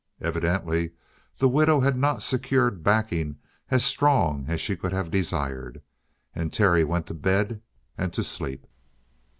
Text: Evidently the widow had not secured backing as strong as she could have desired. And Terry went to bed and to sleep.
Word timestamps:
Evidently 0.19 0.93
the 1.37 1.47
widow 1.47 1.81
had 1.81 1.95
not 1.95 2.23
secured 2.23 2.81
backing 2.81 3.37
as 3.69 3.85
strong 3.85 4.45
as 4.47 4.59
she 4.59 4.75
could 4.75 4.91
have 4.91 5.11
desired. 5.11 5.79
And 6.33 6.51
Terry 6.51 6.83
went 6.83 7.05
to 7.05 7.13
bed 7.13 7.61
and 7.99 8.11
to 8.13 8.23
sleep. 8.23 8.65